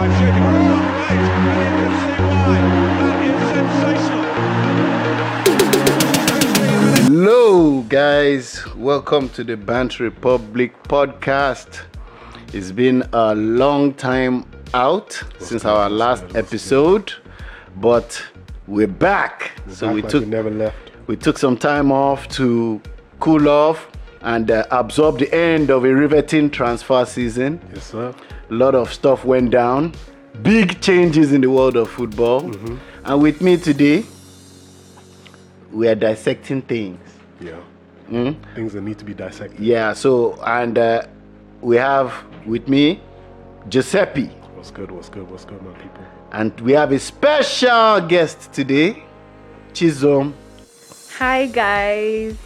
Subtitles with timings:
[0.00, 1.30] I'm shooting from the right, and you
[1.76, 2.58] can see why.
[3.00, 4.24] That is sensational.
[7.04, 8.44] Hello, guys.
[8.76, 11.80] Welcome to the Bant Republic podcast.
[12.52, 17.12] It's been a long time out since our last episode,
[17.76, 18.22] but
[18.68, 19.50] we're back.
[19.68, 20.76] so Back we like took never left.
[21.08, 22.80] we took some time off to
[23.18, 23.87] cool off
[24.22, 27.60] and uh, absorb the end of a riveting transfer season.
[27.74, 28.14] Yes, sir.
[28.50, 29.94] A lot of stuff went down.
[30.42, 32.42] Big changes in the world of football.
[32.42, 32.76] Mm-hmm.
[33.04, 34.04] And with me today,
[35.72, 37.00] we are dissecting things.
[37.40, 37.56] Yeah.
[38.08, 38.32] Hmm?
[38.54, 39.60] Things that need to be dissected.
[39.60, 41.02] Yeah, so and uh,
[41.60, 43.00] we have with me
[43.68, 44.90] Giuseppe, What's good?
[44.90, 45.30] What's good?
[45.30, 46.04] What's good, my people?
[46.32, 49.02] and we have a special guest today,
[49.72, 50.32] Chisom.
[51.18, 52.36] Hi guys.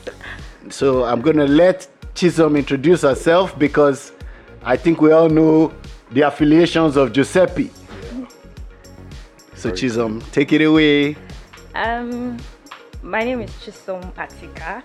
[0.70, 4.12] So I'm gonna let Chisom introduce herself because
[4.62, 5.72] I think we all know
[6.10, 7.70] the affiliations of Giuseppe.
[9.54, 11.16] So Very Chisom, take it away.
[11.74, 12.36] Um,
[13.02, 14.84] my name is Chisom Atika,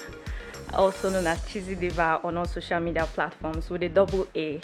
[0.74, 4.62] also known as Chizzy Diva on all social media platforms with a double A.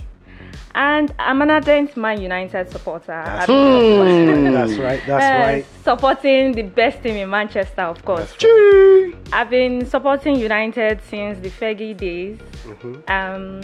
[0.76, 3.22] And I'm an ardent Man United supporter.
[3.26, 3.48] That's.
[3.48, 5.02] That's right.
[5.06, 5.66] That's uh, right.
[5.84, 8.34] Supporting the best team in Manchester, of course.
[8.42, 9.14] Right.
[9.32, 12.40] I've been supporting United since the Fergie days.
[12.64, 13.12] Mm-hmm.
[13.12, 13.62] Um,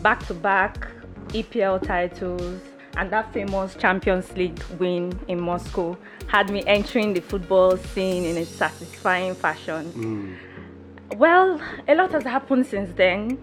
[0.00, 0.86] back to back
[1.28, 2.60] EPL titles
[2.96, 8.36] and that famous Champions League win in Moscow had me entering the football scene in
[8.36, 9.92] a satisfying fashion.
[9.92, 11.18] Mm.
[11.18, 13.38] Well, a lot has happened since then.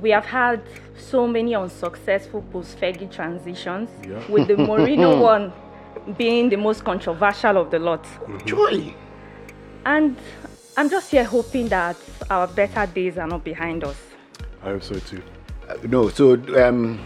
[0.00, 0.62] We have had
[1.00, 4.22] so many unsuccessful post Fergie transitions, Yeah.
[4.28, 5.52] with the Mourinho one
[6.16, 8.06] being the most controversial of the lot.
[8.44, 8.94] Joy.
[9.84, 10.16] And
[10.76, 11.96] I'm just here hoping that
[12.30, 13.96] our better days are not behind us.
[14.62, 15.22] I hope so too.
[15.68, 16.98] Uh, no, so um,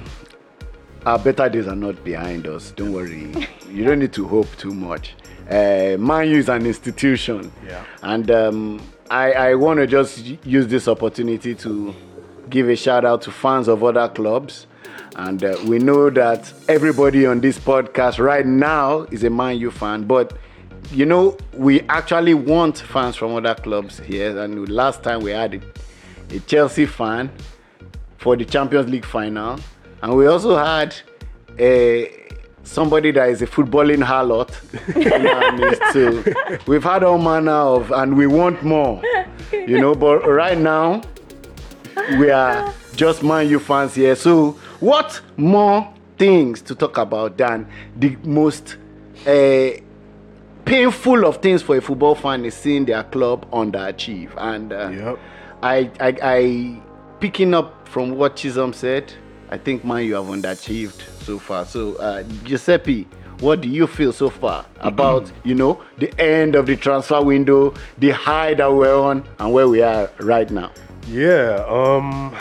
[1.07, 2.73] our better days are not behind us.
[2.73, 3.33] Don't worry.
[3.71, 5.15] you don't need to hope too much.
[5.49, 7.53] Uh, Man U is an institution.
[7.67, 7.85] Yeah.
[8.03, 11.95] And um, I, I want to just use this opportunity to
[12.51, 14.67] give a shout out to fans of other clubs.
[15.17, 19.71] And uh, we know that everybody on this podcast right now is a Man U
[19.71, 20.37] fan, but
[20.91, 24.39] you know, we actually want fans from other clubs here.
[24.39, 27.31] And last time we had a, a Chelsea fan
[28.19, 29.59] for the Champions League final,
[30.03, 30.95] and we also had
[31.59, 32.25] a
[32.65, 34.51] somebody that is a footballing harlot
[34.97, 36.25] in our midst too.
[36.67, 39.03] We've had all manner of, and we want more,
[39.53, 39.95] you know.
[39.95, 41.03] But right now,
[42.19, 44.15] we are just Man U fans here.
[44.17, 47.67] So, what more things to talk about than
[47.97, 48.77] the most
[49.27, 49.71] uh,
[50.65, 54.31] painful of things for a football fan is seeing their club underachieve?
[54.37, 55.19] And uh, Yep.
[55.63, 56.83] I, I, I,
[57.21, 59.13] picking up from what Chisom said,
[59.51, 61.65] I think Man U have underachieved so far.
[61.65, 63.07] So, uh, Giuseppe,
[63.41, 67.75] what do you feel so far about you know the end of the transfer window,
[67.99, 70.71] the high that we're on, and where we are right now?
[71.09, 71.65] Yeah.
[71.69, 72.37] Um.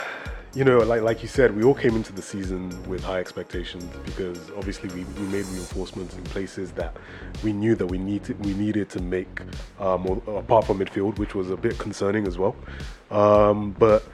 [0.55, 3.85] You know, like like you said, we all came into the season with high expectations
[4.05, 6.95] because obviously we, we made reinforcements in places that
[7.43, 9.41] we knew that we needed we needed to make
[9.79, 12.55] um, apart from midfield, which was a bit concerning as well.
[13.09, 14.05] Um, but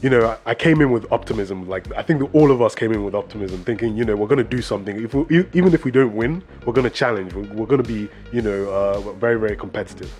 [0.00, 1.68] you know, I, I came in with optimism.
[1.68, 4.38] Like I think all of us came in with optimism, thinking, you know, we're going
[4.38, 5.02] to do something.
[5.04, 7.34] If we, even if we don't win, we're going to challenge.
[7.34, 10.10] We're, we're going to be, you know, uh, very very competitive.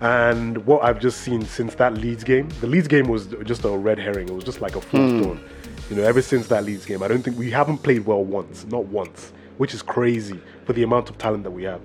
[0.00, 3.70] And what I've just seen since that Leeds game, the Leeds game was just a
[3.70, 4.28] red herring.
[4.28, 5.42] It was just like a false dawn.
[5.88, 8.66] You know, ever since that Leeds game, I don't think we haven't played well once,
[8.66, 11.80] not once, which is crazy for the amount of talent that we have.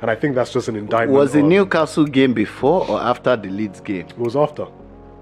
[0.00, 1.12] And I think that's just an indictment.
[1.12, 4.06] Was the Newcastle game before or after the Leeds game?
[4.06, 4.66] It was after.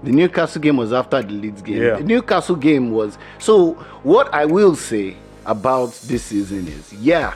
[0.03, 1.83] The Newcastle game was after the Leeds game.
[1.83, 1.97] Yeah.
[1.97, 3.73] The Newcastle game was so.
[4.03, 5.15] What I will say
[5.45, 7.35] about this season is, yeah,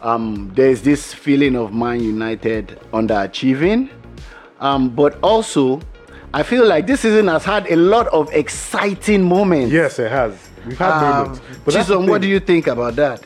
[0.00, 3.90] um, there's this feeling of Man United underachieving,
[4.66, 5.80] um, but also
[6.34, 9.72] I feel like this season has had a lot of exciting moments.
[9.72, 10.32] Yes, it has.
[10.66, 11.40] We've had Um, moments.
[11.64, 13.24] But that's Chisom, what do you think about that?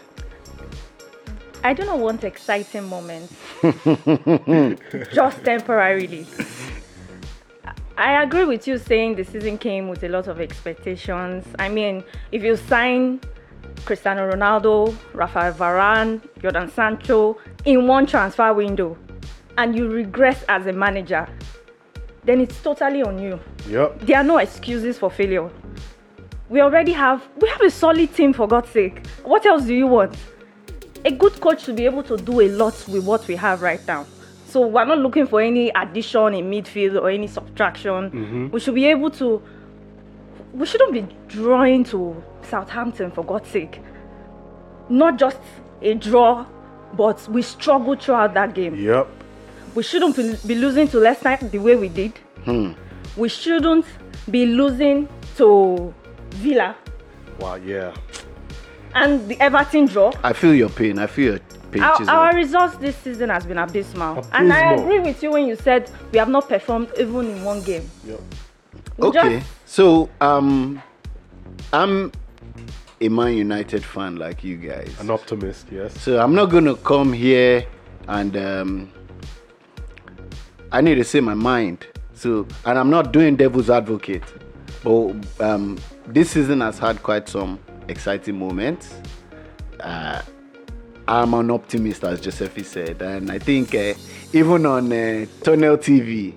[1.62, 3.34] I do not want exciting moments,
[5.12, 6.26] just temporarily.
[7.98, 11.44] I agree with you saying the season came with a lot of expectations.
[11.58, 12.02] I mean,
[12.32, 13.20] if you sign
[13.84, 17.36] Cristiano Ronaldo, Rafael Varane, Jadon Sancho
[17.66, 18.96] in one transfer window
[19.58, 21.28] and you regress as a manager,
[22.24, 23.40] then it's totally on you.
[23.68, 24.00] Yep.
[24.00, 25.50] There are no excuses for failure.
[26.48, 29.06] We already have we have a solid team for God's sake.
[29.22, 30.16] What else do you want?
[31.04, 33.80] A good coach should be able to do a lot with what we have right
[33.86, 34.06] now.
[34.46, 38.10] So we're not looking for any addition in midfield or any subtraction.
[38.10, 38.50] Mm-hmm.
[38.50, 39.40] We should be able to
[40.52, 43.80] we shouldn't be drawing to Southampton for God's sake.
[44.90, 45.38] not just
[45.82, 46.44] a draw,
[46.96, 48.74] but we struggled throughout that game.
[48.74, 49.08] Yep.
[49.74, 52.12] We shouldn't be be losing to Leicester last night the way we did.
[53.16, 53.84] We shouldn't
[54.30, 55.92] be losing to
[56.30, 56.76] Villa
[57.38, 57.54] Wow.
[57.56, 57.94] Yeah.
[58.94, 60.12] and the Everton draw.
[60.22, 60.98] I feel your pain.
[60.98, 61.40] I feel your
[61.70, 61.82] pain.
[61.82, 64.26] Our, our results this season has been abysmal.
[64.32, 67.62] and I agree with you when you said we have not performed even in one
[67.62, 67.88] game.
[68.06, 68.20] Yep.
[68.98, 70.82] We okay, just- so um,
[71.72, 72.12] I'm
[73.00, 74.94] a Man United fan like you guys.
[75.00, 75.66] An optimist.
[75.70, 75.98] Yes.
[76.00, 77.64] So I'm not gonna come here
[78.08, 78.92] and um,
[80.72, 81.86] I need to say my mind.
[82.14, 84.24] So and I'm not doing devil's advocate,
[84.84, 87.58] but um, this season has had quite some
[87.88, 88.94] exciting moments.
[89.80, 90.20] Uh,
[91.08, 93.94] I'm an optimist, as Giuseppe said, and I think uh,
[94.32, 96.34] even on uh, Tunnel TV,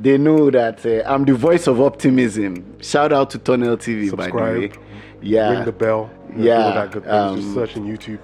[0.00, 2.80] they know that uh, I'm the voice of optimism.
[2.80, 4.62] Shout out to Tunnel TV, by the way.
[4.70, 4.84] Subscribe.
[5.22, 6.10] Yeah, Ring the bell.
[6.30, 7.14] you know, do Yeah, all that good things.
[7.14, 8.18] um, Just search on YouTube.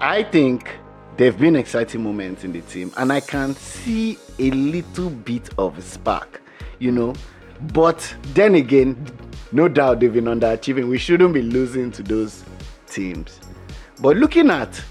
[0.00, 0.68] I think
[1.16, 5.50] there have been exciting moments in the team, and I can see a little bit
[5.58, 6.42] of a spark,
[6.78, 7.14] you know.
[7.72, 9.06] But then again,
[9.52, 10.88] no doubt they've been underachieving.
[10.88, 12.44] We shouldn't be losing to those
[12.88, 13.38] teams.
[14.00, 14.82] But looking at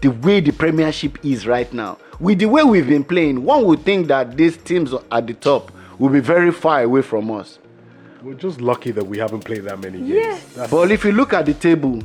[0.00, 3.80] the way the Premiership is right now, with the way we've been playing, one would
[3.84, 7.58] think that these teams at the top will be very far away from us.
[8.22, 10.08] We're just lucky that we haven't played that many games.
[10.10, 10.44] Yes.
[10.54, 12.00] That's, But if you look at the table,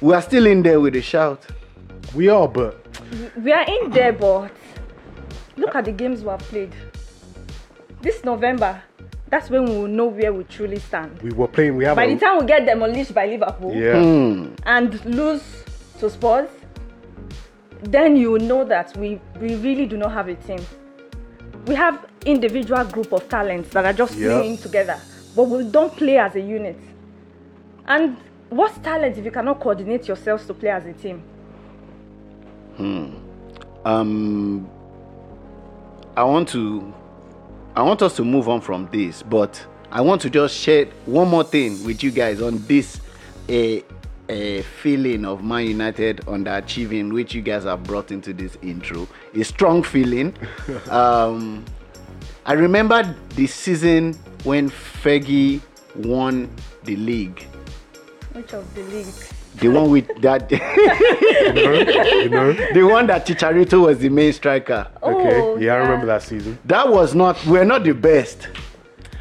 [0.00, 1.44] we are still in there with a shout.
[2.14, 2.83] we are, but
[3.36, 4.50] We are in there, but
[5.56, 6.72] look at the games we have played.
[8.00, 8.82] This November,
[9.28, 11.20] that's when we will know where we truly stand.
[11.22, 11.76] we were playing.
[11.76, 11.96] We have.
[11.96, 14.00] By a, the time we get demolished by Liverpool yeah.
[14.02, 14.54] Hmm.
[14.64, 15.42] and lose
[16.00, 16.48] to Spurs,
[17.82, 20.60] then you will know that we, we really do not have a team.
[21.66, 24.38] We have individual group of talents that are just Yeah.
[24.38, 24.98] playing together,
[25.34, 26.78] but we don't play as a unit.
[27.86, 28.16] And
[28.50, 31.22] what's talent if you cannot coordinate yourselves to play as a team?
[32.78, 34.68] Um
[36.16, 36.92] i want to
[37.76, 41.28] i want us to move on from this but i want to just share one
[41.28, 43.00] more thing with you guys on this
[43.48, 43.84] a
[44.30, 49.06] a feeling of man united underachieving which you guys have brought into this intro.
[49.34, 50.34] A strong feeling.
[50.90, 51.64] Um
[52.46, 55.60] i remember the season when fergie
[55.94, 56.48] won
[56.84, 57.46] the league.
[58.32, 59.33] Which of the leagues?
[59.60, 62.52] The one with that you know.
[62.72, 65.40] the one that chicharito was the main striker Okay.
[65.40, 66.58] Oh, yeah, I remember that season.
[66.64, 68.48] that was not we're not the best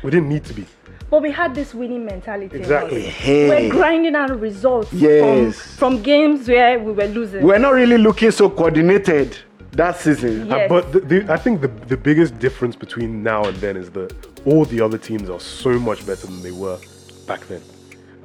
[0.04, 0.66] We didn't need to be.
[1.10, 2.58] But we had this winning mentality.
[2.58, 3.02] Exactly.
[3.04, 3.48] Hey.
[3.48, 5.56] We're grinding out results Yes.
[5.78, 7.44] from, from games where we were losing.
[7.44, 9.38] we're not really looking so coordinated
[9.74, 10.54] that season Yeah.
[10.56, 10.70] Uh, Yes.
[10.70, 14.12] but the, the, I think the, the biggest difference between now and then is that
[14.46, 16.80] all the other teams are so much better than they were
[17.28, 17.62] back then.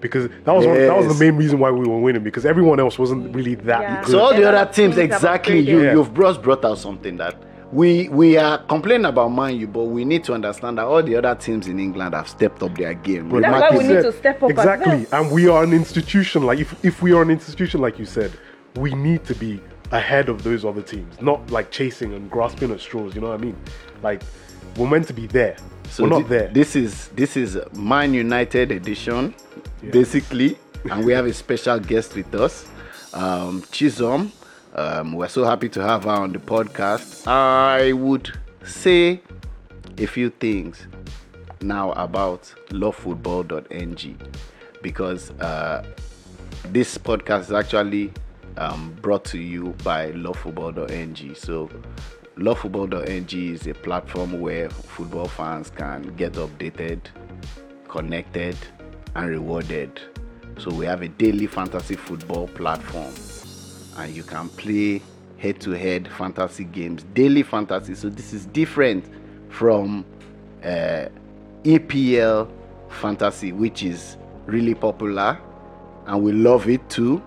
[0.01, 2.23] Because that was one, that was the main reason why we were winning.
[2.23, 4.01] Because everyone else wasn't really that Yeah.
[4.03, 4.11] good.
[4.13, 5.93] so all the Yeah, other teams teams exactly you upgraded.
[5.95, 7.35] you've just brought out something that
[7.73, 11.17] we we are complaining about Man U, but we need to understand that all the
[11.17, 13.29] other teams in England have stepped up their game.
[13.29, 15.23] But That's like why we need to step up Exactly, well.
[15.23, 16.45] and we are an institution.
[16.45, 18.31] Like if if we are an institution, like you said,
[18.77, 19.61] we need to be
[19.91, 23.15] ahead of those other teams, not like chasing and grasping at straws.
[23.15, 23.57] You know what I mean?
[24.03, 24.23] Like
[24.77, 25.57] we're meant to be there.
[25.91, 26.49] So we're not thi- there.
[26.49, 29.35] This is this is Man United edition,
[29.91, 30.59] basically,
[30.91, 32.67] and we have a special guest with us,
[33.13, 34.33] um, Chisholm.
[34.75, 37.27] Um, we're so happy to have her on the podcast.
[37.27, 38.33] I would
[38.65, 39.21] say
[39.97, 40.87] a few things
[41.61, 44.19] now about lovefootball.ng
[44.83, 45.85] because uh,
[46.67, 48.13] this podcast is actually
[48.57, 51.35] um, brought to you by lovefootball.ng.
[51.35, 51.71] So,
[52.37, 57.01] lovefootball.ng is a platform where football fans can get updated,
[57.89, 58.57] connected,
[59.15, 60.01] and rewarded.
[60.59, 63.13] So, we have a daily fantasy football platform,
[63.97, 65.01] and you can play
[65.39, 67.95] head to head fantasy games, daily fantasy.
[67.95, 69.05] So, this is different
[69.51, 70.05] from
[70.65, 71.07] uh,
[71.65, 72.51] EPL
[72.89, 75.39] fantasy, which is really popular
[76.09, 77.23] and we love it too.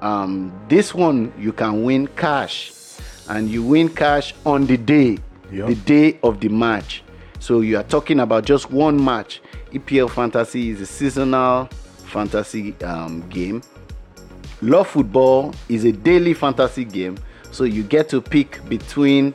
[0.00, 2.72] Um, this one you can win cash,
[3.28, 5.18] and you win cash on the day,
[5.52, 5.68] Yep.
[5.68, 7.02] the day of the match.
[7.38, 9.40] So you are talking about just one match.
[9.72, 11.66] EPL fantasy is a seasonal
[12.06, 13.62] fantasy um, game.
[14.62, 17.18] Love football is a daily fantasy game,
[17.50, 19.34] so you get to pick between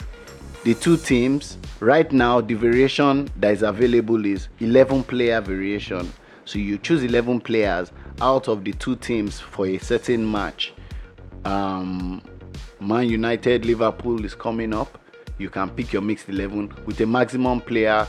[0.63, 1.58] the two teams.
[1.80, 6.12] Right now, the variation that is available is 11 player variation.
[6.46, 10.74] So you choose 11 players out of the two teams for a certain match.
[11.46, 12.22] Um,
[12.80, 15.00] Man United, Liverpool is coming up.
[15.38, 18.08] You can pick your mixed 11 with a maximum player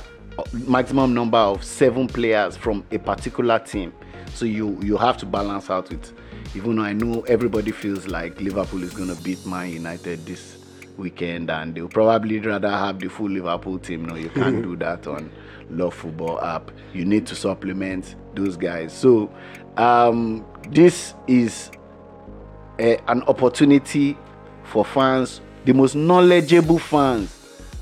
[0.53, 3.93] maximum number of seven players from a particular team.
[4.35, 6.12] So you you have to balance out with.
[6.57, 10.59] Even though I know everybody feels like Liverpool is going to beat Man United this
[10.97, 14.05] weekend, and they'll probably rather have the full Liverpool team.
[14.05, 15.31] No, you can't do that on
[15.71, 16.71] Love Football app.
[16.93, 18.93] You need to supplement those guys.
[18.93, 19.33] So
[19.76, 21.71] um, this is
[22.79, 24.17] a, an opportunity
[24.64, 27.37] for fans, the most knowledgeable fans,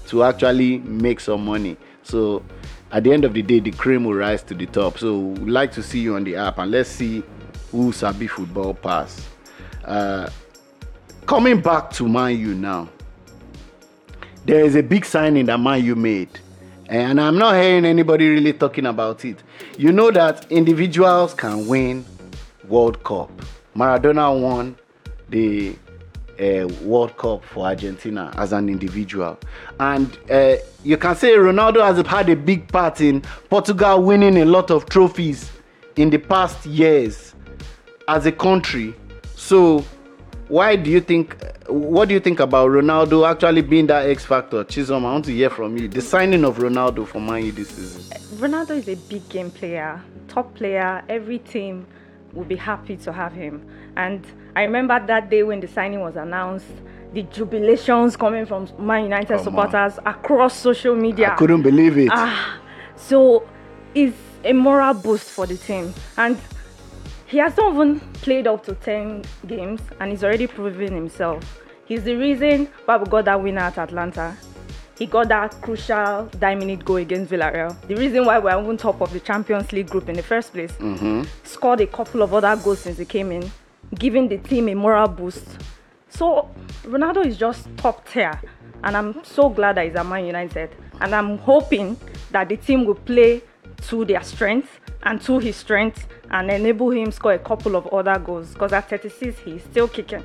[0.09, 1.76] to actually make some money.
[2.12, 2.45] So
[2.90, 4.99] at the end of the day, the cream will rise to the top.
[4.99, 7.23] So we'd like to see you on the app and let's see
[7.71, 9.26] who Sabi football pass.
[9.83, 10.28] Uh,
[11.25, 12.90] coming back to Man U now,
[14.45, 16.28] there is a big signing that Man U made.
[16.90, 19.42] And I'm not hearing anybody really talking about it.
[19.78, 22.04] You know that individuals can win
[22.69, 23.31] World Cup.
[23.75, 24.76] Maradona won
[25.31, 25.75] the
[26.40, 29.38] uh, World Cup for Argentina as an individual.
[29.78, 33.20] And uh, you can say Ronaldo has had a big part in
[33.50, 35.50] Portugal winning a lot of trophies
[35.96, 37.34] in the past years
[38.08, 38.94] as a country.
[39.36, 39.84] So,
[40.48, 41.36] why do you think?
[41.68, 44.64] What do you think about Ronaldo actually being that X factor?
[44.64, 45.88] Chisom, I want to hear from you.
[45.88, 48.02] The signing of Ronaldo for Man U this season.
[48.36, 51.02] Ronaldo is a big game player, top player.
[51.08, 51.86] Every team
[52.32, 53.66] will be happy to have him.
[53.96, 54.24] And
[54.56, 56.66] I remember that day when the signing was announced,
[57.12, 59.44] the jubilations coming from Man United Come on.
[59.44, 61.32] supporters across social media.
[61.32, 62.08] I couldn't believe it.
[62.12, 62.60] Ah,
[62.96, 63.46] so
[63.94, 65.92] it's a moral boost for the team.
[66.16, 66.38] And
[67.26, 71.60] he has not even played up to 10 games and he's already proven himself.
[71.84, 74.36] He's the reason why we got that winner at Atalanta.
[74.99, 77.75] He got that crucial nine minute goal against Villarreal.
[77.88, 80.72] The reason why we're on top of the Champions League group in the first place.
[80.72, 81.22] Mm-hmm.
[81.44, 83.50] Scored a couple of other goals since he came in,
[83.94, 85.46] giving the team a moral boost.
[86.11, 86.50] So
[86.84, 88.40] Ronaldo is just top tier,
[88.84, 90.70] and I'm so glad that he's at Man United.
[91.00, 91.96] And I'm hoping
[92.30, 93.42] that the team will play
[93.88, 98.18] to their strength and to his strength and enable him score a couple of other
[98.18, 98.52] goals.
[98.52, 100.22] Because at 36, he's still kicking.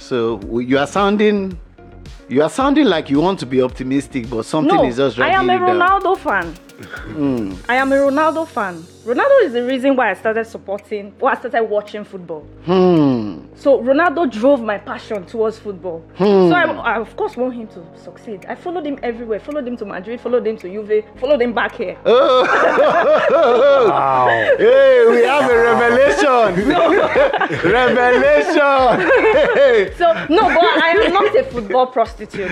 [0.00, 1.58] So you are sounding,
[2.28, 5.30] you are sounding like you want to be optimistic, but something no, is just I
[5.30, 6.02] dragging am a you down.
[6.02, 6.54] Ronaldo fan.
[7.68, 8.84] I am a Ronaldo fan.
[9.04, 12.46] Ronaldo is the reason why I started supporting, why I started watching football.
[13.56, 16.04] So Ronaldo drove my passion towards football.
[16.18, 18.46] So I, I of course want him to succeed.
[18.48, 19.40] I followed him everywhere.
[19.40, 20.20] Followed him to Madrid.
[20.20, 21.04] Followed him to Juve.
[21.18, 21.96] Followed him back here.
[23.82, 24.26] Wow.
[24.58, 26.68] Hey, we have a revelation!
[27.72, 28.96] revelation!
[29.96, 32.50] So no, but I am not a football prostitute.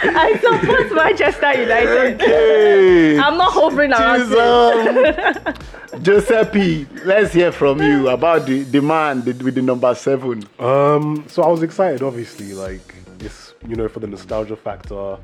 [0.02, 2.20] I support, I support Manchester United.
[2.20, 4.22] hey, I'm not hovering around.
[4.22, 4.28] it.
[4.28, 6.02] Chisom.
[6.02, 10.44] Giuseppe, let's hear from you about the, the man with the number seven.
[10.58, 15.18] Um, so I was excited, obviously, like it's you know for the nostalgia factor,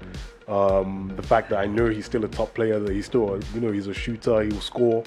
[0.48, 3.38] um, the fact that I know he's still a top player, that he's still a,
[3.54, 5.04] you know he's a shooter, he will score.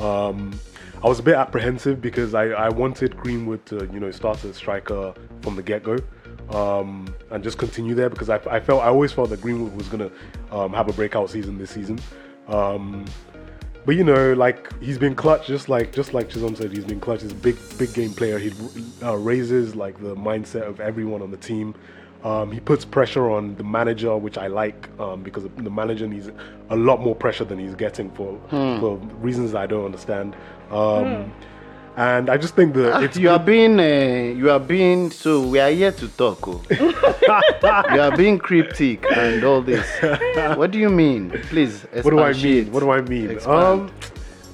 [0.00, 0.58] Um,
[1.04, 4.56] I was a bit apprehensive because I, I wanted Greenwood to you know start as
[4.56, 5.98] striker from the get go.
[6.50, 9.88] Um, and just continue there because I, I felt I always felt that Greenwood was
[9.88, 10.10] gonna
[10.50, 11.98] um, have a breakout season this season.
[12.48, 13.06] Um,
[13.86, 17.00] but you know, like he's been clutch, just like just like Chisom said, he's been
[17.00, 17.22] clutch.
[17.22, 18.38] He's a big, big game player.
[18.38, 18.52] He
[19.02, 21.74] uh, raises like the mindset of everyone on the team.
[22.22, 26.30] Um, he puts pressure on the manager, which I like um, because the manager needs
[26.70, 28.40] a lot more pressure than he's getting for
[28.80, 30.34] for reasons I don't understand.
[30.70, 31.32] Um,
[31.96, 35.60] And I just think that it's you are being, uh, you are being, so we
[35.60, 36.48] are here to talk.
[36.48, 36.60] Oh.
[36.70, 39.86] you are being cryptic and all this.
[40.56, 41.30] What do you mean?
[41.50, 42.72] Please, what do I mean?
[42.72, 43.30] What do I mean?
[43.30, 43.56] Expand.
[43.56, 43.90] Um,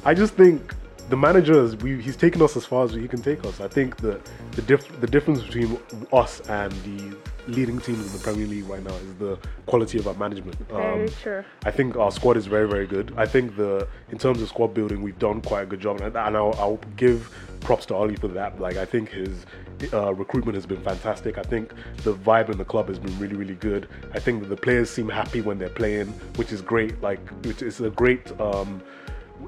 [0.04, 0.74] I just think
[1.08, 3.60] the manager is we, he's taken us as far as he can take us.
[3.60, 4.20] I think that
[4.52, 5.78] the diff, the difference between
[6.12, 7.16] us and the
[7.50, 10.56] leading teams in the Premier League right now is the quality of our management.
[10.68, 11.44] Very Um, true.
[11.64, 13.12] I think our squad is very, very good.
[13.16, 16.16] I think the in terms of squad building, we've done quite a good job, and,
[16.16, 17.30] and I'll, I'll give
[17.60, 18.60] props to Ole for that.
[18.60, 19.44] Like I think his
[19.92, 21.38] uh, recruitment has been fantastic.
[21.38, 21.72] I think
[22.04, 23.88] the vibe in the club has been really, really good.
[24.14, 27.00] I think that the players seem happy when they're playing, which is great.
[27.02, 28.30] Like which is a great.
[28.40, 28.82] Um,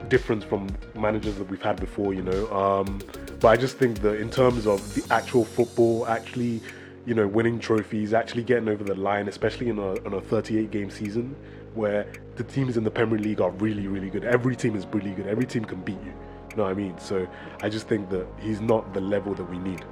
[0.09, 2.51] difference from managers that we've had before, you know.
[2.51, 2.99] Um,
[3.41, 6.63] but I just think that in terms of the actual football, actually,
[7.07, 10.71] you know, winning trophies, actually getting over the line, especially in a, in a 38
[10.71, 11.35] game season
[11.75, 12.07] where
[12.37, 14.25] the teams in the Premier League are really, really good.
[14.25, 15.27] Every team is really good.
[15.27, 16.13] Every team can beat you.
[16.51, 16.99] You know what I mean?
[16.99, 17.27] So
[17.63, 19.83] I just think that he's not the level that we need.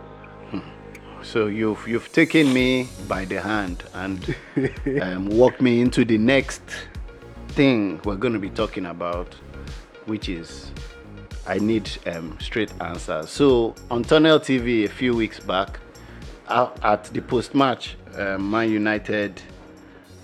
[1.22, 4.34] So you've you've taken me by the hand and
[5.02, 6.62] um, walked me into the next
[7.48, 9.34] thing we're going to be talking about,
[10.06, 10.70] which is
[11.46, 13.28] I need um, straight answers.
[13.28, 15.78] So on Tunnel TV a few weeks back,
[16.50, 19.40] at the post match, uh, Man United,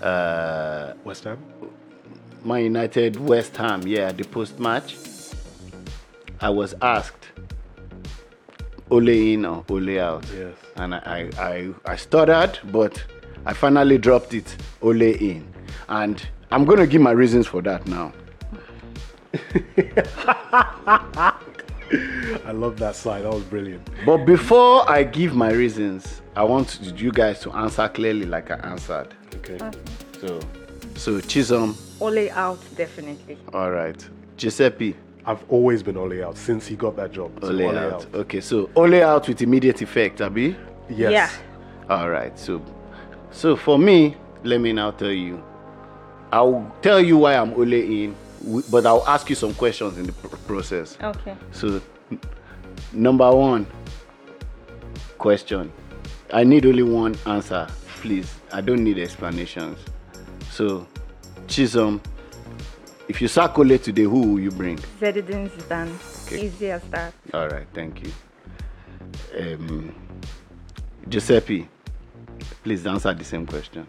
[0.01, 1.37] uh, West Ham?
[2.43, 4.95] Man United West Ham, yeah, the post match,
[6.39, 7.29] I was asked
[8.89, 10.25] Ole in or Ole out.
[10.35, 10.55] Yes.
[10.75, 13.03] And I, I, I, I stuttered, but
[13.45, 15.47] I finally dropped it Ole in.
[15.89, 18.13] And I'm going to give my reasons for that now.
[22.47, 23.23] I love that slide.
[23.23, 23.85] That was brilliant.
[24.05, 28.55] But before I give my reasons, I want you guys to answer clearly like I
[28.55, 29.09] answered.
[29.35, 29.57] Okay.
[30.21, 30.39] So,
[30.95, 33.37] so Chisom, Ole out, definitely.
[33.53, 34.01] all right.
[34.37, 37.37] Giuseppe, I've always been Ole out since he got that job.
[37.41, 38.05] So Ole, out.
[38.13, 40.55] Okay, so Ole out with immediate effect, Abi.
[40.89, 41.11] Yes.
[41.11, 41.29] Yeah.
[41.93, 42.39] All right.
[42.39, 42.63] So,
[43.31, 45.43] so for me, let me now tell you.
[46.31, 48.15] I'll tell you why I'm Ole in,
[48.71, 50.97] but I'll ask you some questions in the pr- process.
[51.03, 51.35] Okay.
[51.51, 51.81] So, n-
[52.93, 53.67] number one
[55.17, 55.71] question.
[56.33, 57.67] I need only one answer,
[58.01, 58.33] please.
[58.51, 59.79] I don't need explanations.
[60.51, 60.87] So,
[61.47, 62.01] Chisom,
[63.07, 64.77] if you sack Ole today, who will you bring?
[64.99, 66.27] Zinedine Zidane.
[66.27, 66.45] Okay.
[66.47, 67.13] Easy as that.
[67.33, 68.11] All right, thank you.
[69.39, 69.95] Um,
[71.07, 71.69] Giuseppe,
[72.63, 73.87] please answer the same question.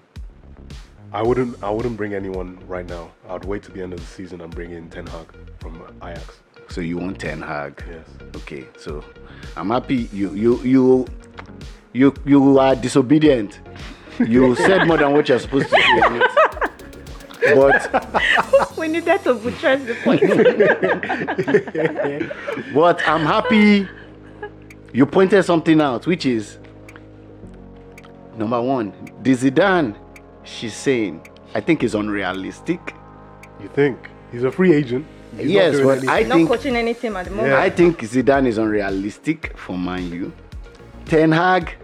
[1.12, 1.62] I wouldn't.
[1.64, 3.10] I wouldn't bring anyone right now.
[3.28, 5.26] I'd wait to the end of the season and bring in Ten Hag
[5.58, 6.40] from Ajax.
[6.68, 7.82] So you want Ten Hag?
[7.88, 8.06] Yes.
[8.36, 9.02] Okay, so
[9.56, 11.06] I'm happy you you you
[11.92, 13.60] you you are disobedient.
[14.18, 16.20] You said more than what you're supposed to say.
[17.54, 20.20] But we needed to buttress the point.
[22.74, 23.88] but I'm happy
[24.92, 26.58] you pointed something out, which is
[28.36, 29.96] number one, the Zidane
[30.44, 32.94] she's saying I think is unrealistic.
[33.60, 33.98] You think
[34.30, 35.06] he's a free agent?
[35.36, 36.08] He's yes, doing but anything.
[36.10, 37.48] I Not think coaching any team at the moment.
[37.48, 37.60] Yeah.
[37.60, 40.32] I think Zidane is unrealistic for Man U.
[41.04, 41.74] Ten Hag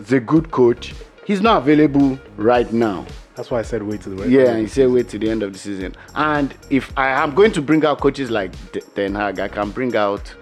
[0.00, 0.94] is a good coach.
[1.26, 3.06] He's not available right now.
[3.34, 5.52] That's why I said wait to the Yeah, he said wait till the end of
[5.52, 5.96] the season.
[6.14, 9.70] And if I am going to bring out coaches like T- Ten Hag, I can
[9.70, 10.32] bring out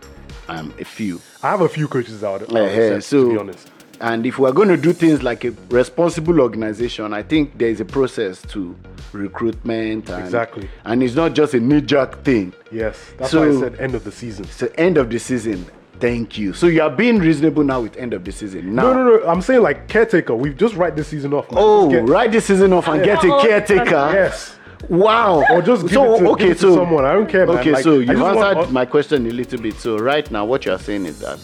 [0.49, 1.21] um, a few.
[1.43, 2.43] I have a few coaches out.
[2.43, 3.72] out Eh, eh, so, to be honest.
[4.03, 7.81] And if we're going to do things like a responsible organization, I think there is
[7.81, 8.77] a process to
[9.13, 10.11] recruitment.
[10.11, 10.69] And, Exactly.
[10.85, 12.53] And it's not just a knee-jerk thing.
[12.71, 14.45] Yes, that's So- why I said end of the season.
[14.45, 15.65] It's the end of the season.
[16.01, 16.53] Thank you.
[16.53, 18.75] So you are being reasonable now with end of the season.
[18.75, 19.27] Now, No, no, no.
[19.29, 20.35] I'm saying like caretaker.
[20.35, 21.49] We've just write this season off.
[21.53, 21.61] Man.
[21.63, 23.85] Oh, Just get- write this season off and get a Oh, caretaker.
[24.13, 24.57] Yes.
[24.89, 25.45] Wow.
[25.49, 27.05] Or just give so, it to- okay, give it to so, someone.
[27.05, 27.59] I don't care, man.
[27.59, 29.75] Okay, Like, so you've want- answered my question a little bit.
[29.79, 31.39] So right now, what you are saying is that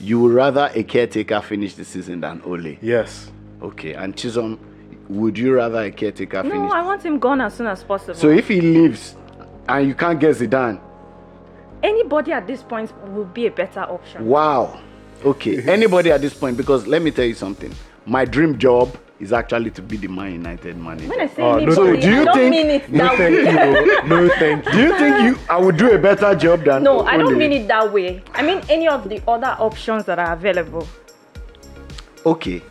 [0.00, 2.76] you would rather a caretaker finish the season than Ole.
[2.80, 3.30] Yes.
[3.62, 4.58] Okay, and Chisom,
[5.08, 6.70] would you rather a caretaker No, finish?
[6.70, 8.14] No, I want him gone as soon as possible.
[8.14, 9.14] so if he leaves
[9.68, 10.80] and you can't get Zidane,
[11.82, 14.26] anybody at this point will be a better option.
[14.26, 14.80] wow.
[15.22, 17.70] Okay, anybody at this point, because let me tell you something.
[18.06, 21.08] My dream job is actually to be the Man United manager.
[21.08, 23.18] When I say Oh, no, so do you I don't think- mean it No, that
[23.18, 23.52] thank way.
[23.52, 23.98] you.
[24.02, 24.72] Oh, no, thank you.
[24.72, 27.52] Do you think you I would do a better job than No, I don't mean
[27.52, 28.22] it that way.
[28.34, 30.86] I mean any of the other options that are available.
[32.24, 32.62] Okay,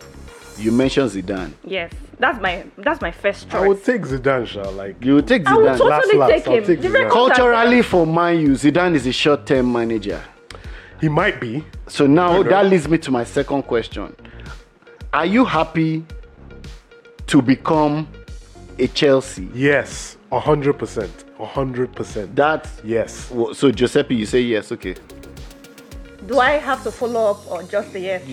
[0.58, 1.54] you mentioned Zidane.
[1.64, 3.62] Yes, that's my that's my first choice.
[3.62, 4.70] I would take Zidane, Sha.
[4.70, 5.78] Like You would take I would Zidane.
[5.78, 6.64] totally Last take laps, I'll him.
[6.66, 7.10] take The Zidane.
[7.12, 10.22] Culturally, for Man U, Zidane is a short-term manager.
[11.02, 11.64] he might be.
[11.88, 14.16] So now that leads me to my second question:
[15.14, 16.06] Are you happy
[17.30, 18.08] to become
[18.80, 19.48] a Chelsea?
[19.54, 21.26] Yes, a hundred percent.
[21.40, 22.36] A hundred percent.
[22.36, 23.32] That Yes.
[23.54, 24.72] so Giuseppe, you say yes.
[24.72, 24.96] Okay,
[26.26, 28.24] Do I have to follow up or just a yes?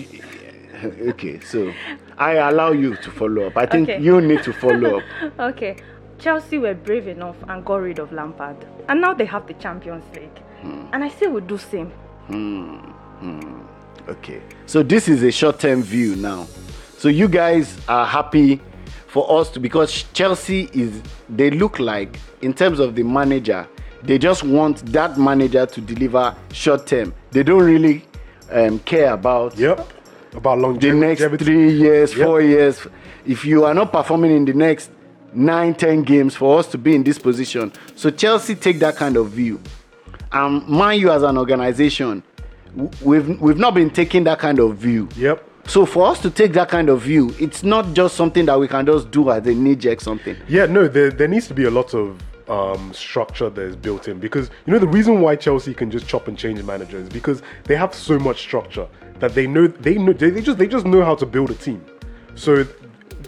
[1.09, 1.39] okay.
[1.39, 1.71] So
[2.17, 3.57] I allow you to follow up.
[3.57, 4.01] I think Okay.
[4.01, 5.03] you need to follow up.
[5.39, 5.75] Okay.
[6.19, 8.57] Chelsea were brave enough and got rid of Lampard.
[8.89, 10.37] And now they have the Champions League.
[10.61, 10.85] Hmm.
[10.91, 11.91] And I say we do same.
[12.27, 12.77] Hmm,
[13.21, 13.61] hmm.
[14.09, 14.41] Okay.
[14.65, 16.47] So this is a short-term view now.
[16.97, 18.59] So you guys are happy
[19.07, 23.67] for us to because Chelsea is they look like in terms of the manager,
[24.03, 27.13] they just want that manager to deliver short-term.
[27.31, 28.05] They don't really
[28.51, 29.93] um, care about Yep.
[30.35, 30.99] About the longevity.
[30.99, 32.25] next three years, Yep.
[32.25, 32.85] four years.
[33.25, 34.91] If you are not performing in the next
[35.33, 39.17] nine, ten games for us to be in this position, so Chelsea take that kind
[39.17, 39.59] of view.
[40.31, 42.23] Um, Man U as an organization,
[43.01, 45.07] we've we've not been taking that kind of view.
[45.15, 45.46] Yep.
[45.67, 48.69] So for us to take that kind of view, it's not just something that we
[48.69, 50.37] can just do as a knee jerk something.
[50.47, 54.07] Yeah, no, there, there needs to be a lot of um, structure that is built
[54.07, 57.41] in because you know the reason why Chelsea can just chop and change managers because
[57.65, 58.87] they have so much structure
[59.19, 61.55] that they know they know they, they just they just know how to build a
[61.55, 61.85] team.
[62.35, 62.65] So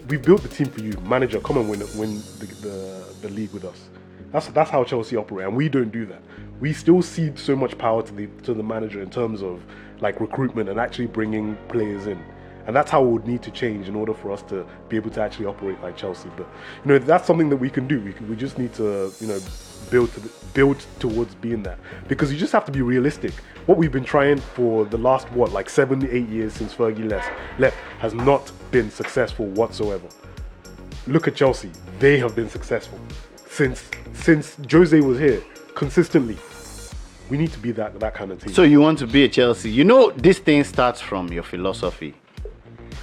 [0.08, 1.42] we built the team for you, manager.
[1.42, 3.90] Come and win win the, the, the league with us.
[4.32, 6.22] That's that's how Chelsea operate, and we don't do that.
[6.62, 9.62] We still cede so much power to the to the manager in terms of
[10.02, 12.24] like recruitment and actually bringing players in.
[12.68, 15.10] And that's how it would need to change in order for us to be able
[15.12, 16.30] to actually operate like Chelsea.
[16.38, 16.48] But
[16.84, 18.00] you know, that's something that we can do.
[18.00, 19.40] We, can, we just need to, you know,
[19.90, 20.22] build to
[20.54, 21.80] build towards being that.
[22.08, 23.34] Because you just have to be realistic.
[23.66, 27.32] What we've been trying for the last what, like seven, eight years since Fergie left,
[27.60, 30.08] left has not been successful whatsoever.
[31.08, 33.00] Look at Chelsea; they have been successful
[33.48, 35.42] since since Jose was here
[35.74, 36.38] consistently.
[37.30, 38.54] We need to be that that kind of team.
[38.54, 39.70] So you want to be a Chelsea?
[39.70, 42.16] You know, this thing starts from your philosophy.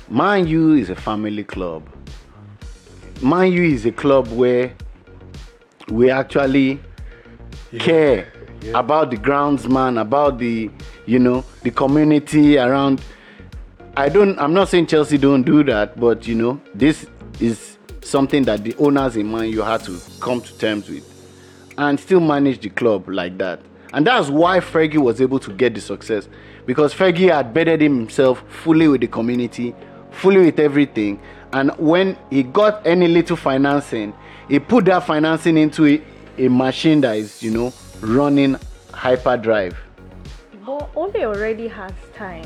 [0.08, 1.88] Man U is a family club.
[3.22, 4.74] Man U is a club where
[5.88, 6.80] we actually
[7.78, 8.78] care yeah.
[8.78, 10.70] about the groundsman, about the
[11.06, 13.00] you know the community around.
[13.96, 14.38] I don't.
[14.38, 17.06] I'm not saying Chelsea don't do that, but you know this
[17.40, 21.04] is something that the owners in Man U had to come to terms with,
[21.78, 23.60] and still manage the club like that.
[23.96, 26.28] And that's why Fergie was able to get the success
[26.66, 29.74] because Fergie had bedded himself fully with the community,
[30.10, 31.18] fully with everything.
[31.54, 34.12] And when he got any little financing,
[34.50, 36.02] he put that financing into a,
[36.36, 38.58] a machine that is, you know, running
[38.92, 39.74] hyperdrive.
[40.66, 42.44] But Ole already has time.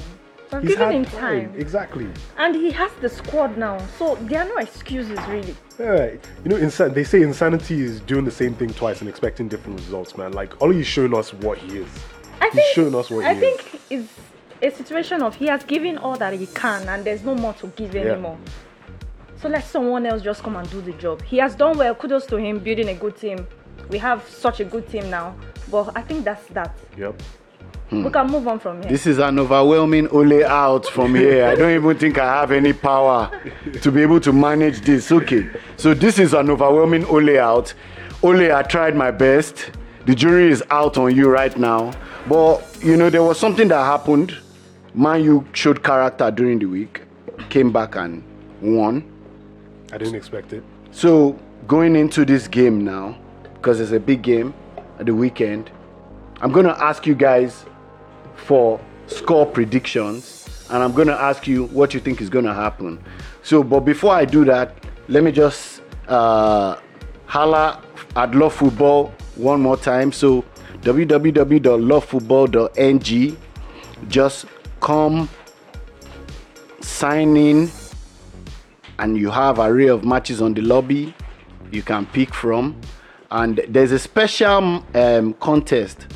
[0.52, 1.54] I'm He's giving had him time.
[1.56, 2.08] Exactly.
[2.36, 3.78] And he has the squad now.
[3.98, 5.54] So there are no excuses really.
[5.78, 6.12] Yeah,
[6.44, 9.78] you know, insa- they say insanity is doing the same thing twice and expecting different
[9.80, 10.32] results, man.
[10.32, 11.88] Like, Ole is showing us what he is.
[12.40, 13.54] I He's think showing us what I he is.
[13.60, 14.12] I think it's
[14.62, 17.66] a situation of he has given all that he can and there's no more to
[17.68, 18.02] give Yeah.
[18.12, 18.36] anymore.
[19.40, 21.22] So let someone else just come and do the job.
[21.22, 21.94] He has done well.
[21.94, 23.46] Kudos to him building a good team.
[23.88, 25.34] We have such a good team now.
[25.70, 26.76] But I think that's that.
[26.98, 27.22] Yep.
[27.90, 28.04] Hmm.
[28.04, 28.90] We can move on from here.
[28.90, 31.46] This is an overwhelming Ole out from here.
[31.46, 33.28] I don't even think I have any power
[33.82, 35.10] to be able to manage this.
[35.10, 35.48] Okay.
[35.76, 37.74] So this is an overwhelming Ole out.
[38.22, 39.72] Ole, I tried my best.
[40.06, 41.92] The jury is out on you right now.
[42.28, 44.36] But you know, there was something that happened.
[44.94, 47.02] Man U showed character during the week,
[47.48, 48.22] came back and
[48.60, 49.04] won.
[49.92, 50.62] I didn't expect it.
[50.92, 53.18] So going into this game now,
[53.54, 54.54] because it's a big game
[55.00, 55.70] at the weekend,
[56.40, 57.64] I'm gonna ask you guys
[58.40, 62.98] for score predictions, and I'm gonna ask you what you think is gonna happen.
[63.42, 64.74] So, but before I do that,
[65.08, 66.76] let me just uh,
[67.26, 67.82] holla
[68.16, 70.12] at Love Football one more time.
[70.12, 70.44] So
[70.82, 73.36] www.lovefootball.ng.
[74.08, 74.46] Just
[74.80, 75.28] come
[76.80, 77.70] sign in
[78.98, 81.14] and you have array of matches on the lobby
[81.70, 82.80] you can pick from
[83.30, 86.06] and there's a special um, contest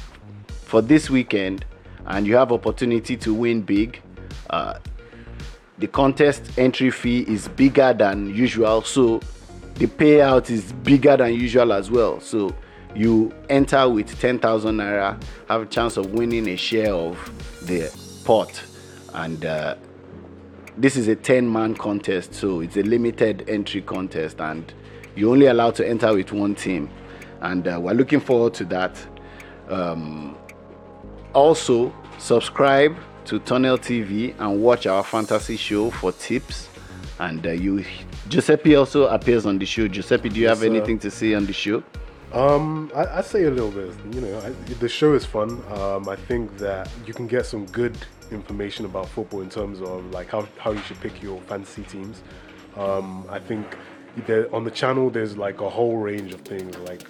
[0.65, 1.65] for this weekend
[2.07, 4.01] and you have opportunity to win big.
[4.51, 4.79] Uh,
[5.79, 9.21] the contest entry fee is bigger than usual so
[9.75, 12.21] the payout is bigger than usual as well.
[12.21, 12.55] So
[12.95, 17.19] you enter with 10,000 naira have a chance of winning a share of
[17.67, 17.91] the
[18.25, 18.63] pot.
[19.15, 19.75] And uh,
[20.77, 24.73] this is a 10 man contest so it's a limited entry contest and
[25.17, 26.89] you're only allowed to enter with one team.
[27.41, 29.07] And uh, we're looking forward to that.
[29.69, 30.37] Um,
[31.35, 36.69] also subscribe to tunnel tv and watch our fantasy show for tips
[37.21, 37.85] and uh, you
[38.29, 40.67] giuseppe also appears on the show giuseppe do you have sir.
[40.67, 41.83] anything to say on the show
[42.33, 43.95] Um, I, I say a little bit.
[44.13, 45.63] You know, I, the show is fun.
[45.71, 47.97] Um, I think that you can get some good
[48.33, 52.23] information about football in terms of like how, how you should pick your fantasy teams.
[52.77, 53.65] Um, I think
[54.27, 56.77] there, on the channel there's like a whole range of things.
[56.79, 57.03] Like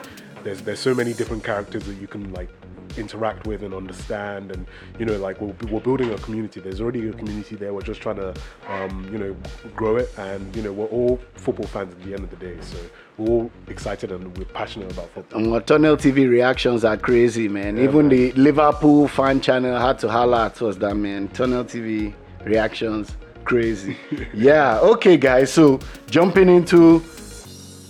[0.43, 2.51] there's there's so many different characters that you can like
[2.99, 4.67] interact with and understand and
[4.99, 8.01] you know like we're, we're building a community there's already a community there we're just
[8.01, 8.35] trying to
[8.69, 9.37] um, you know
[9.75, 12.57] grow it and you know we're all football fans at the end of the day
[12.61, 12.77] so
[13.19, 17.79] we're all excited and we're passionate about football Um, Tunnel TV reactions are crazy, man.
[17.79, 21.29] Even the Liverpool fan channel had to holler at us, that man.
[21.29, 22.13] Tunnel TV
[22.45, 23.97] reactions, crazy.
[24.35, 25.53] yeah, okay, guys.
[25.53, 25.79] So
[26.11, 27.03] jumping into,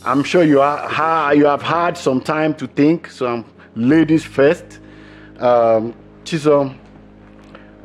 [0.04, 3.10] I'm sure you are ha, you have had some time to think.
[3.10, 4.80] So I'm ladies first.
[5.40, 5.94] Um,
[6.24, 6.78] Chisom,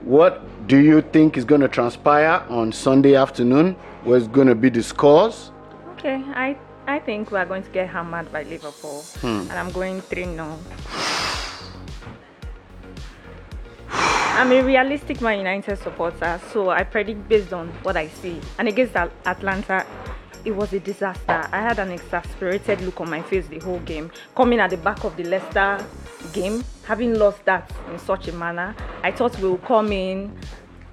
[0.03, 3.75] what do you think is going to transpire on Sunday afternoon?
[4.03, 5.51] What's going to be the scores?
[5.93, 6.57] Okay, I
[6.87, 10.57] I think we are going to get hammered by Liverpool, and I'm going three 0
[13.91, 18.39] I'm a realistic Man United supporter, so I predict based on what I see.
[18.57, 19.85] And against Atalanta,
[20.45, 21.47] it was a disaster.
[21.51, 24.11] I had an exasperated look on my face the whole game.
[24.35, 25.85] Coming at the back of the Leicester
[26.31, 30.35] game, having lost that in such a manner, I thought we would come in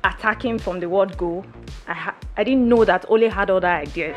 [0.05, 1.43] attacking from the word go.
[1.89, 4.15] I, ha- I didn't know that Ole had other ideas.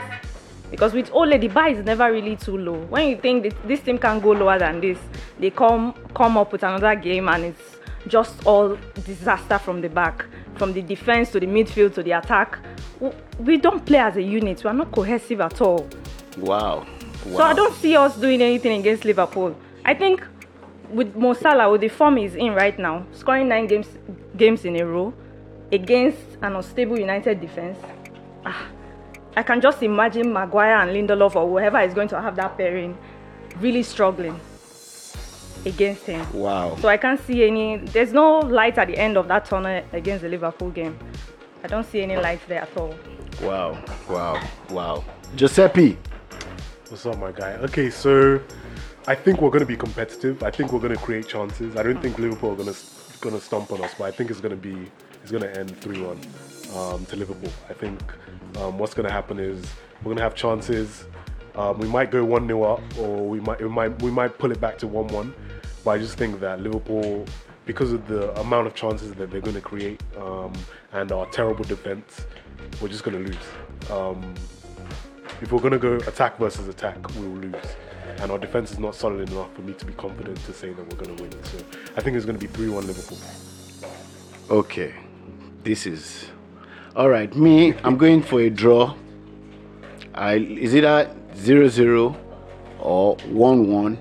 [0.69, 2.81] Because with Ole, the bar is never really too low.
[2.89, 4.99] When you think that this team can go lower than this,
[5.39, 10.25] they come come up with another game and it's just all disaster from the back.
[10.57, 12.59] from the defense to the midfield to the attack.
[13.39, 14.61] We don't play as a unit.
[14.65, 15.87] We are not cohesive at all.
[16.37, 16.85] Wow.
[17.25, 17.37] wow.
[17.37, 19.55] So I don't see us doing anything against Liverpool.
[19.85, 20.27] I think
[20.89, 23.87] with Mo Salah, with the form he's in right now, scoring nine games
[24.37, 25.13] games in a row
[25.71, 27.77] against an unstable United defense,
[28.45, 28.67] ah,
[29.35, 32.97] I can just imagine Maguire and Lindelof or whoever is going to have that pairing
[33.59, 34.39] really struggling
[35.65, 36.25] against him.
[36.33, 36.77] Wow.
[36.81, 37.77] So I can't see any.
[37.77, 40.97] There's no light at the end of that tunnel against the Liverpool game.
[41.63, 42.95] I don't see any light there at all.
[43.41, 43.83] Wow.
[44.09, 44.41] Wow.
[44.69, 45.03] Wow.
[45.35, 45.97] Giuseppe.
[46.89, 47.53] What's up, my guy?
[47.53, 48.41] Okay, so
[49.07, 50.43] I think we're going to be competitive.
[50.43, 51.75] I think we're going to create chances.
[51.75, 52.79] I don't think Liverpool are going to
[53.21, 54.89] going to stomp on us, but I think it's going to be
[55.21, 56.19] it's going to end three one
[56.75, 57.51] um, to Liverpool.
[57.69, 57.99] I think
[58.57, 59.65] um, what's going to happen is
[59.99, 61.05] we're going to have chances.
[61.55, 64.51] Um, we might go one 0 up, or we might we might we might pull
[64.51, 65.33] it back to one one.
[65.83, 67.25] But I just think that Liverpool,
[67.65, 70.53] because of the amount of chances that they're going to create um,
[70.91, 72.25] and our terrible defense,
[72.81, 73.89] we're just going to lose.
[73.89, 74.35] Um,
[75.41, 77.55] if we're gonna go attack versus attack, we will lose.
[78.21, 80.83] And our defense is not solid enough for me to be confident to say that
[80.89, 81.31] we're gonna win.
[81.43, 81.57] So
[81.95, 83.17] I think it's gonna be 3-1 Liverpool.
[84.49, 84.93] Okay.
[85.63, 86.25] This is
[86.95, 87.33] all right.
[87.35, 88.95] Me, I'm going for a draw.
[90.13, 92.17] I is it a zero zero
[92.79, 93.97] or one one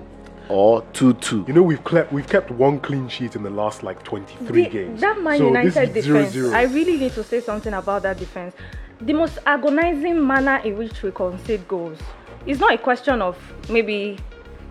[0.49, 1.45] or two two?
[1.47, 4.69] You know we've kept we've kept one clean sheet in the last like 23 The-
[4.69, 5.01] games.
[5.01, 6.53] That Man so United this is defense, 0-0.
[6.53, 8.55] I really need to say something about that defense.
[9.01, 11.99] The most agonizing manner in which we concede goals.
[12.49, 13.37] It's not a question of
[13.69, 14.17] maybe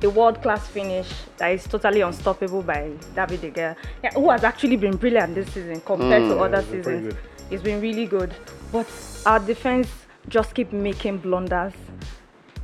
[0.02, 4.42] a world class finish that is totally unstoppable by David De Gea, yeah, who has
[4.42, 7.14] actually been brilliant this season compared to mm, other he's been pretty seasons.
[7.14, 7.52] good.
[7.52, 8.34] It's been really good.
[8.72, 8.88] But
[9.26, 9.88] our defense
[10.28, 11.72] just keep making blunders,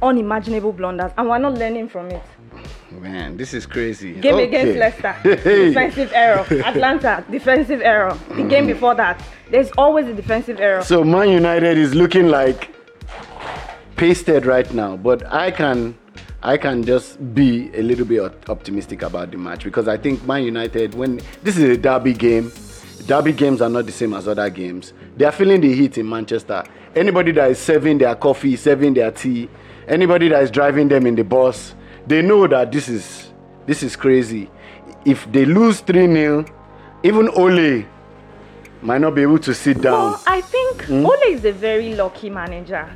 [0.02, 2.22] unimaginable blunders, and we're not learning from it.
[2.90, 4.14] Man, this is crazy.
[4.14, 4.48] Game Okay.
[4.48, 5.68] against Leicester, Hey.
[5.68, 6.44] defensive error.
[6.64, 8.18] Atalanta, defensive error.
[8.30, 8.74] The game mm.
[8.74, 10.82] before that, there's always a defensive error.
[10.82, 12.73] So Man United is looking like
[14.04, 15.96] pasted right now, but I can
[16.42, 20.44] I can just be a little bit optimistic about the match because I think Man
[20.44, 22.52] United when this is a derby game,
[23.06, 24.92] derby games are not the same as other games.
[25.16, 26.64] They are feeling the heat in Manchester.
[26.94, 29.48] Anybody that is serving their coffee, serving their tea,
[29.88, 31.74] anybody that is driving them in the bus,
[32.06, 33.32] they know that this is
[33.64, 34.50] this is crazy.
[35.06, 36.52] If they lose 3-0,
[37.04, 37.86] even Ole
[38.82, 40.12] might not be able to sit down.
[40.12, 41.06] Well, I think hmm?
[41.06, 42.86] Ole is a very lucky manager.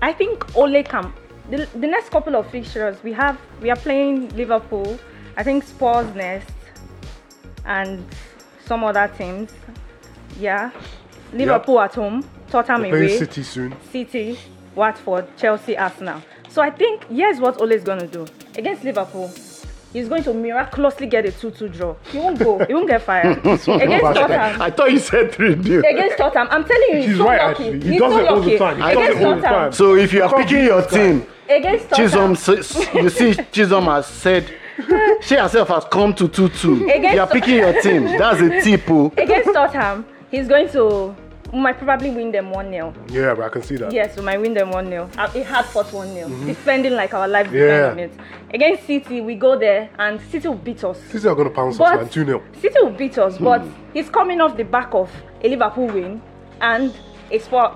[0.00, 1.12] I think Ole can.
[1.50, 4.98] The, the next couple of fixtures we have, we are playing Liverpool.
[5.36, 6.54] I think Spurs next,
[7.64, 8.04] and
[8.64, 9.50] some other teams.
[10.38, 10.70] Yeah,
[11.32, 13.18] Liverpool at home, Tottenham We're away.
[13.18, 13.74] City soon.
[13.90, 14.38] City,
[14.74, 16.22] Watford, Chelsea, Arsenal.
[16.48, 19.30] So I think here's what Ole is going to do against Liverpool.
[19.92, 21.94] He's going to miraculously get a 2-2 draw.
[22.10, 22.64] He won't go.
[22.64, 23.38] He won't get fired.
[23.44, 24.62] against Tottenham.
[24.62, 25.80] I thought you said 3 0.
[25.86, 26.48] Against Tottenham.
[26.50, 27.64] I'm telling you, he's, He's so right, lucky.
[27.64, 27.80] actually.
[27.82, 28.58] He he's does so it all the lucky.
[28.58, 28.76] time.
[28.76, 29.60] He does Against it all the Tottenham.
[29.64, 29.72] time.
[29.72, 32.34] So if you are picking your team, Against Tottenham.
[32.36, 34.50] Chisholm, you see, Chisholm has said
[35.20, 36.88] she herself has come to 2 2.
[36.88, 38.04] Against- You are picking your team.
[38.04, 38.82] That's a tip.
[38.90, 39.12] oh.
[39.18, 41.14] Against Tottenham, he's going to
[41.52, 42.94] we might probably win them 1 0.
[43.08, 43.92] Yeah, but I can see that.
[43.92, 45.10] Yes, we might win them 1 0.
[45.34, 46.28] It hard fought 1 0.
[46.46, 47.98] Defending like our life Mm-hmm.
[47.98, 48.04] Yeah.
[48.04, 48.12] it.
[48.54, 50.98] Against City, we go there and City will beat us.
[51.10, 52.08] City are gonna pounce us, But man.
[52.08, 53.44] 2 0 City will beat us, Hmm.
[53.44, 53.62] but
[53.92, 55.10] he's coming off the back of
[55.42, 56.22] a Liverpool win
[56.60, 56.94] and
[57.30, 57.72] a Spurs,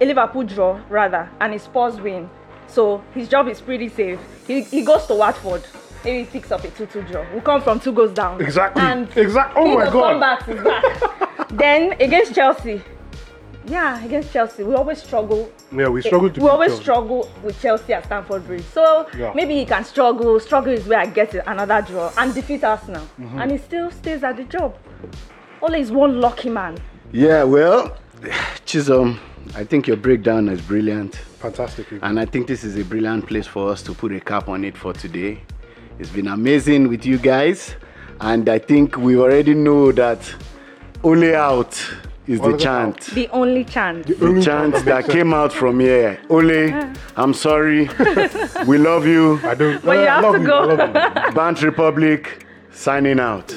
[0.00, 2.28] a Liverpool draw rather, and a Spurs win.
[2.68, 4.18] So his job is pretty safe.
[4.46, 5.62] He, he goes to Watford.
[6.04, 7.24] Maybe he picks up a 2-2 draw.
[7.34, 8.40] We come from two goals down.
[8.40, 8.80] Exactly.
[8.82, 10.22] And Exact- oh my God.
[10.22, 11.48] comebacks is back.
[11.50, 12.80] then against Chelsea.
[13.70, 15.48] Yeah, against Chelsea, we always struggle.
[15.70, 16.82] Yeah, we struggle to We always Chelsea.
[16.82, 18.64] struggle with Chelsea at Stamford Bridge.
[18.74, 19.32] So Yeah.
[19.34, 20.40] maybe he can struggle.
[20.40, 23.38] Struggle is where I get another draw and defeat Arsenal, Mm-hmm.
[23.40, 24.74] and he still stays at the job.
[25.62, 26.78] Ole is one lucky man.
[27.12, 27.96] Yeah, well,
[28.66, 29.18] Chisom,
[29.54, 31.14] I think your breakdown is brilliant.
[31.40, 31.86] Fantastic.
[32.02, 34.64] And I think this is a brilliant place for us to put a cap on
[34.64, 35.42] it for today.
[35.98, 37.76] It's been amazing with you guys.
[38.20, 40.18] And I think we already know that
[41.02, 41.72] only out
[42.30, 43.00] is the Only chant.
[43.06, 44.06] The only chance.
[44.06, 46.20] The chant that came out from here.
[46.28, 46.94] Ole, uh-huh.
[47.16, 47.88] I'm sorry.
[48.66, 49.40] we love you.
[49.42, 49.84] I don't.
[49.84, 50.60] But you I have love to you, go.
[50.66, 51.34] Love you.
[51.34, 53.48] Band Republic signing out.